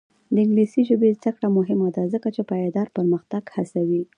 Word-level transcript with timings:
د 0.33 0.35
انګلیسي 0.43 0.81
ژبې 0.89 1.09
زده 1.17 1.31
کړه 1.37 1.47
مهمه 1.57 1.89
ده 1.95 2.03
ځکه 2.13 2.27
چې 2.35 2.41
پایداره 2.49 2.93
پرمختګ 2.97 3.43
هڅوي. 3.55 4.03